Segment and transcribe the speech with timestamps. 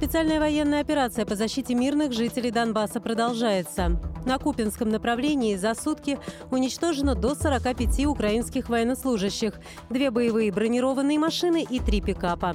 [0.00, 4.00] Специальная военная операция по защите мирных жителей Донбасса продолжается.
[4.24, 6.18] На Купинском направлении за сутки
[6.50, 9.60] уничтожено до 45 украинских военнослужащих,
[9.90, 12.54] две боевые бронированные машины и три пикапа.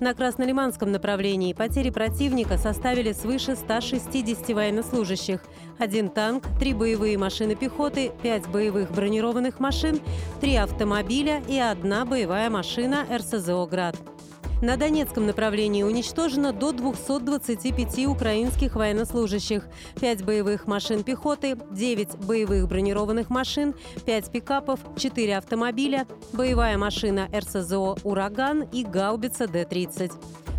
[0.00, 5.44] На Краснолиманском направлении потери противника составили свыше 160 военнослужащих.
[5.78, 10.00] Один танк, три боевые машины пехоты, пять боевых бронированных машин,
[10.40, 14.15] три автомобиля и одна боевая машина РСЗО «Град».
[14.62, 19.64] На Донецком направлении уничтожено до 225 украинских военнослужащих,
[20.00, 23.74] 5 боевых машин пехоты, 9 боевых бронированных машин,
[24.06, 30.12] 5 пикапов, 4 автомобиля, боевая машина РСЗО «Ураган» и гаубица Д-30.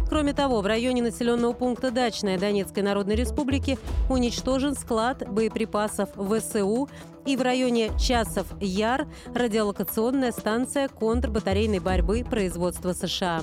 [0.08, 6.88] Кроме того, в районе населенного пункта Дачная Донецкой Народной Республики уничтожен склад боеприпасов ВСУ
[7.26, 13.42] и в районе Часов Яр радиолокационная станция контрбатарейной борьбы производства США.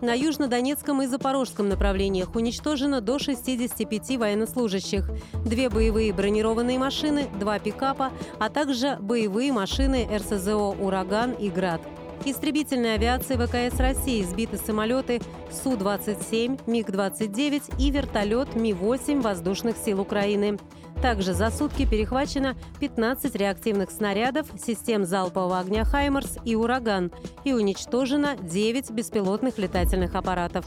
[0.00, 5.10] На южнодонецком и запорожском направлениях уничтожено до 65 военнослужащих,
[5.44, 11.82] две боевые бронированные машины, два пикапа, а также боевые машины РСЗО «Ураган» и «Град».
[12.24, 20.58] Истребительной авиации ВКС России сбиты самолеты Су-27, МиГ-29 и вертолет Ми-8 воздушных сил Украины.
[21.00, 27.10] Также за сутки перехвачено 15 реактивных снарядов, систем залпового огня «Хаймерс» и «Ураган»
[27.44, 30.66] и уничтожено 9 беспилотных летательных аппаратов.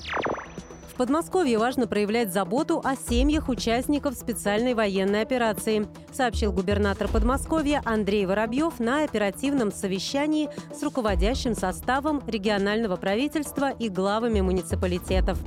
[0.94, 8.28] В Подмосковье важно проявлять заботу о семьях участников специальной военной операции, сообщил губернатор Подмосковья Андрей
[8.28, 15.40] Воробьев на оперативном совещании с руководящим составом регионального правительства и главами муниципалитетов.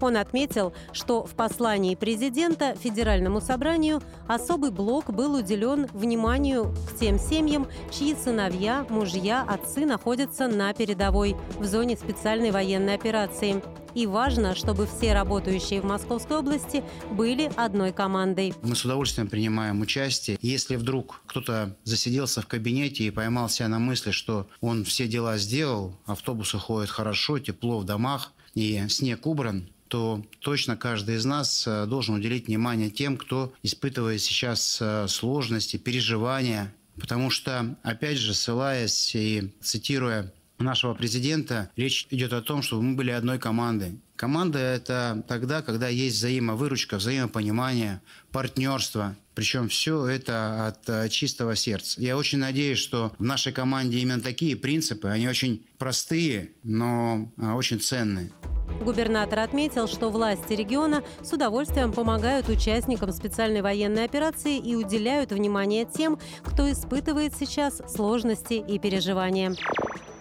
[0.00, 7.18] Он отметил, что в послании президента Федеральному собранию особый блок был уделен вниманию к тем
[7.18, 13.62] семьям, чьи сыновья, мужья, отцы находятся на передовой в зоне специальной военной операции.
[13.94, 18.52] И важно, чтобы все работающие в Московской области были одной командой.
[18.60, 20.36] Мы с удовольствием принимаем участие.
[20.42, 25.38] Если вдруг кто-то засиделся в кабинете и поймал себя на мысли, что он все дела
[25.38, 31.66] сделал, автобусы ходят хорошо, тепло в домах и снег убран, то точно каждый из нас
[31.66, 36.72] э, должен уделить внимание тем, кто испытывает сейчас э, сложности, переживания.
[36.98, 42.96] Потому что, опять же, ссылаясь и цитируя нашего президента, речь идет о том, чтобы мы
[42.96, 44.00] были одной командой.
[44.16, 48.00] Команда– это тогда, когда есть взаимовыручка, взаимопонимание,
[48.32, 49.14] партнерство.
[49.34, 52.00] Причем все это от э, чистого сердца.
[52.00, 57.78] Я очень надеюсь, что в нашей команде именно такие принципы, они очень простые, но очень
[57.78, 58.32] ценные.
[58.80, 65.84] Губернатор отметил, что власти региона с удовольствием помогают участникам специальной военной операции и уделяют внимание
[65.84, 69.54] тем, кто испытывает сейчас сложности и переживания.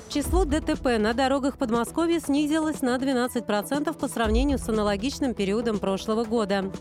[0.09, 6.71] Число ДТП на дорогах Подмосковья снизилось на 12% по сравнению с аналогичным периодом прошлого года.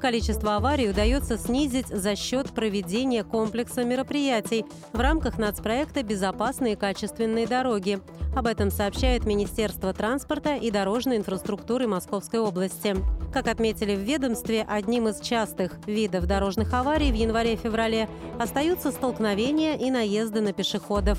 [0.00, 7.46] Количество аварий удается снизить за счет проведения комплекса мероприятий в рамках нацпроекта «Безопасные и качественные
[7.46, 8.00] дороги».
[8.36, 12.94] Об этом сообщает Министерство транспорта и дорожной инфраструктуры Московской области.
[13.32, 18.08] Как отметили в ведомстве, одним из частых видов дорожных аварий в январе-феврале
[18.38, 21.18] остаются столкновения и наезды на пешеходов.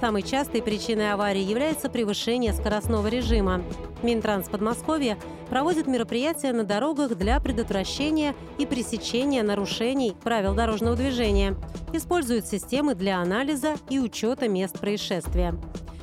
[0.00, 3.62] Самой частой причиной аварии является превышение скоростного режима.
[4.02, 5.16] Минтранс Подмосковья
[5.52, 11.56] проводит мероприятия на дорогах для предотвращения и пресечения нарушений правил дорожного движения.
[11.92, 15.54] Использует системы для анализа и учета мест происшествия.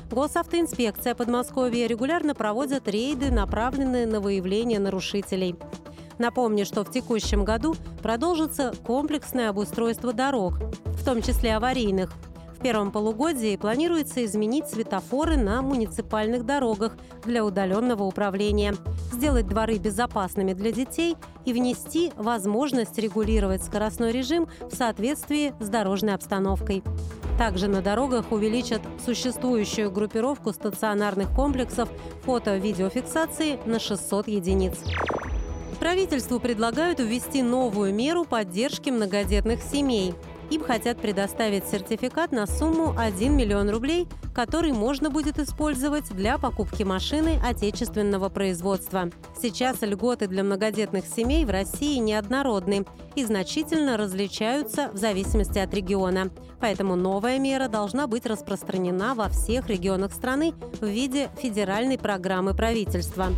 [0.08, 5.56] Госавтоинспекция Подмосковья регулярно проводит рейды, направленные на выявление нарушителей.
[6.20, 7.74] Напомню, что в текущем году
[8.04, 12.12] продолжится комплексное обустройство дорог, в том числе аварийных–
[12.60, 18.74] первом полугодии планируется изменить светофоры на муниципальных дорогах для удаленного управления,
[19.12, 26.14] сделать дворы безопасными для детей и внести возможность регулировать скоростной режим в соответствии с дорожной
[26.14, 26.82] обстановкой.
[27.38, 31.88] Также на дорогах увеличат существующую группировку стационарных комплексов
[32.24, 34.78] фото-видеофиксации на 600 единиц.
[35.78, 40.14] Правительству предлагают ввести новую меру поддержки многодетных семей–
[40.50, 46.82] Им хотят предоставить сертификат на сумму 1 миллион рублей, который можно будет использовать для покупки
[46.82, 49.10] машины отечественного производства.
[49.40, 56.30] Сейчас льготы для многодетных семей в России неоднородны и значительно различаются в зависимости от региона.
[56.58, 63.28] Поэтому новая мера должна быть распространена во всех регионах страны в виде федеральной программы правительства.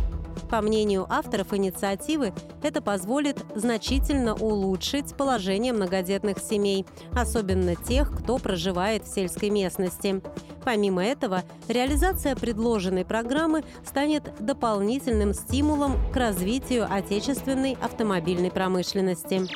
[0.53, 9.03] По мнению авторов инициативы, это позволит значительно улучшить положение многодетных семей, особенно тех, кто проживает
[9.03, 10.21] в сельской местности.
[10.63, 19.47] Помимо этого, реализация предложенной программы станет дополнительным стимулом к развитию отечественной автомобильной промышленности.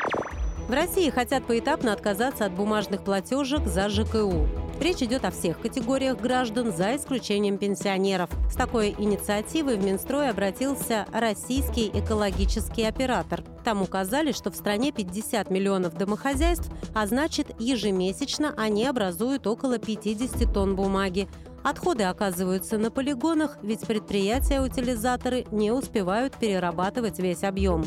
[0.68, 4.48] В России хотят поэтапно отказаться от бумажных платежек за ЖКУ.
[4.80, 8.30] Речь идет о всех категориях граждан, за исключением пенсионеров.
[8.52, 13.44] С такой инициативой в Минстрой обратился российский экологический оператор.
[13.64, 20.54] Там указали, что в стране 50 миллионов домохозяйств, а значит, ежемесячно они образуют около 50
[20.54, 21.28] тонн бумаги.
[21.64, 27.84] Отходы оказываются на полигонах, ведь предприятия-утилизаторы не успевают перерабатывать весь объем.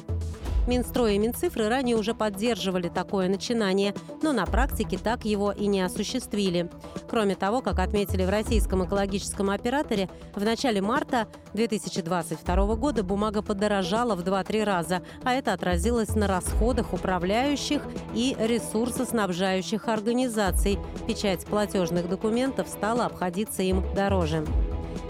[0.71, 5.81] Минстрой и Минцифры ранее уже поддерживали такое начинание, но на практике так его и не
[5.81, 6.71] осуществили.
[7.09, 14.15] Кроме того, как отметили в российском экологическом операторе, в начале марта 2022 года бумага подорожала
[14.15, 17.83] в 2-3 раза, а это отразилось на расходах управляющих
[18.15, 20.79] и ресурсоснабжающих организаций.
[21.09, 24.47] Печать платежных документов стала обходиться им дороже.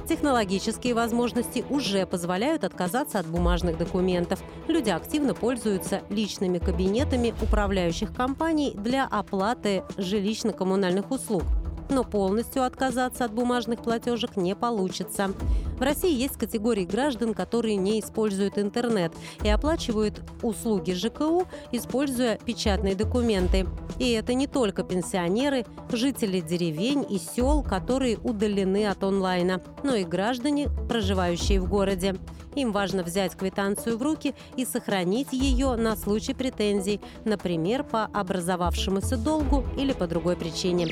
[0.08, 4.40] Технологические возможности уже позволяют отказаться от бумажных документов.
[4.68, 11.44] Люди активно пользуются личными кабинетами управляющих компаний для оплаты жилищно-коммунальных услуг
[11.90, 15.32] но полностью отказаться от бумажных платежек не получится.
[15.78, 22.94] В России есть категории граждан, которые не используют интернет и оплачивают услуги ЖКУ, используя печатные
[22.94, 23.66] документы.
[23.98, 30.04] И это не только пенсионеры, жители деревень и сел, которые удалены от онлайна, но и
[30.04, 32.16] граждане, проживающие в городе.
[32.56, 39.16] Им важно взять квитанцию в руки и сохранить ее на случай претензий, например, по образовавшемуся
[39.16, 40.88] долгу или по другой причине.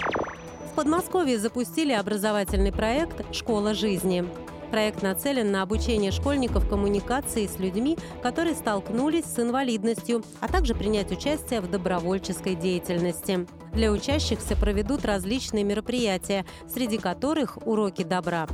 [0.79, 4.25] Подмосковье запустили образовательный проект «Школа жизни».
[4.71, 11.11] Проект нацелен на обучение школьников коммуникации с людьми, которые столкнулись с инвалидностью, а также принять
[11.11, 13.45] участие в добровольческой деятельности.
[13.73, 18.47] Для учащихся проведут различные мероприятия, среди которых уроки добра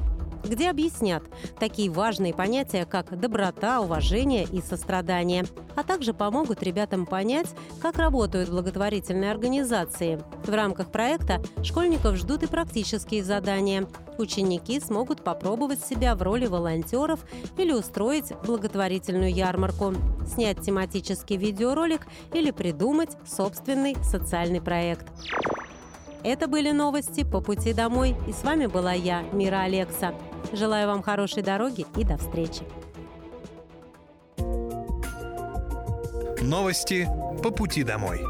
[0.44, 1.22] где объяснят
[1.58, 5.44] такие важные понятия, как доброта, уважение и сострадание,
[5.76, 7.48] а также помогут ребятам понять,
[7.80, 10.20] как работают благотворительные организации.
[10.44, 13.86] В рамках проекта школьников ждут и практические задания.
[14.18, 17.20] Ученики смогут попробовать себя в роли волонтеров
[17.56, 19.94] или устроить благотворительную ярмарку,
[20.26, 25.06] снять тематический видеоролик или придумать собственный социальный проект.
[26.24, 28.16] Это были новости по пути домой.
[28.26, 30.14] И с вами была я, Мира Алекса.
[30.54, 32.62] Желаю вам хорошей дороги и до встречи.
[36.40, 37.08] Новости
[37.42, 38.20] по пути домой.